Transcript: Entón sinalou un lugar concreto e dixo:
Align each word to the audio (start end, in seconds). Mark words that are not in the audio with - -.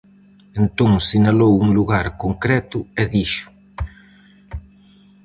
Entón 0.61 0.91
sinalou 1.09 1.53
un 1.65 1.69
lugar 1.77 2.05
concreto 2.23 2.79
e 3.01 3.03
dixo: 3.15 3.47